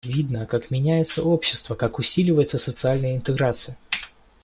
[0.03, 3.77] Видно, как меняется общество, как усиливается социальная интеграция.